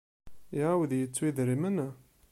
Iɛawed 0.57 0.91
yettu 0.95 1.21
idrimen? 1.29 1.77